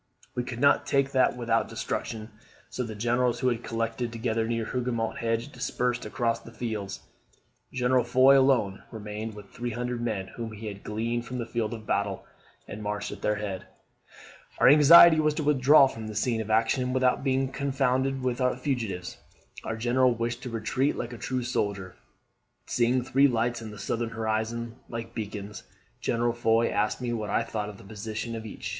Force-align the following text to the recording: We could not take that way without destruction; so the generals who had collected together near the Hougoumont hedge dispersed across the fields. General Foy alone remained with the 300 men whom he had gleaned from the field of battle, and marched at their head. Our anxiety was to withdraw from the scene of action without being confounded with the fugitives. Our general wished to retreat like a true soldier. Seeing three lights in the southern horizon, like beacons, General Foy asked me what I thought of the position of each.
We 0.33 0.41
could 0.43 0.59
not 0.59 0.87
take 0.87 1.11
that 1.11 1.33
way 1.33 1.37
without 1.37 1.69
destruction; 1.69 2.31
so 2.71 2.81
the 2.81 2.95
generals 2.95 3.39
who 3.39 3.49
had 3.49 3.63
collected 3.63 4.11
together 4.11 4.47
near 4.47 4.65
the 4.65 4.71
Hougoumont 4.71 5.19
hedge 5.19 5.51
dispersed 5.51 6.07
across 6.07 6.39
the 6.39 6.51
fields. 6.51 7.01
General 7.71 8.03
Foy 8.03 8.35
alone 8.39 8.81
remained 8.89 9.35
with 9.35 9.51
the 9.51 9.57
300 9.59 10.01
men 10.01 10.29
whom 10.29 10.53
he 10.53 10.65
had 10.65 10.83
gleaned 10.83 11.27
from 11.27 11.37
the 11.37 11.45
field 11.45 11.71
of 11.71 11.85
battle, 11.85 12.25
and 12.67 12.81
marched 12.81 13.11
at 13.11 13.21
their 13.21 13.35
head. 13.35 13.67
Our 14.57 14.67
anxiety 14.69 15.19
was 15.19 15.35
to 15.35 15.43
withdraw 15.43 15.85
from 15.85 16.07
the 16.07 16.15
scene 16.15 16.41
of 16.41 16.49
action 16.49 16.93
without 16.93 17.23
being 17.23 17.51
confounded 17.51 18.23
with 18.23 18.39
the 18.39 18.57
fugitives. 18.57 19.17
Our 19.63 19.77
general 19.77 20.15
wished 20.15 20.41
to 20.41 20.49
retreat 20.49 20.95
like 20.95 21.13
a 21.13 21.17
true 21.19 21.43
soldier. 21.43 21.95
Seeing 22.65 23.03
three 23.03 23.27
lights 23.27 23.61
in 23.61 23.69
the 23.69 23.77
southern 23.77 24.09
horizon, 24.09 24.77
like 24.89 25.13
beacons, 25.13 25.61
General 25.99 26.33
Foy 26.33 26.71
asked 26.71 27.01
me 27.01 27.13
what 27.13 27.29
I 27.29 27.43
thought 27.43 27.69
of 27.69 27.77
the 27.77 27.83
position 27.83 28.35
of 28.35 28.47
each. 28.47 28.69